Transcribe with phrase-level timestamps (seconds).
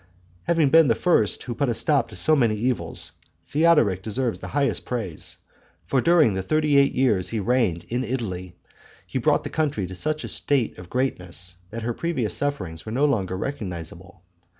[0.45, 3.11] Having been the first who put a stop to so many evils,
[3.45, 5.37] Theodoric deserves the highest praise:
[5.85, 8.55] for during the thirty eight years he reigned in Italy,
[9.05, 12.91] he brought the country to such a state of greatness that her previous sufferings were
[12.91, 14.23] no longer recognizable.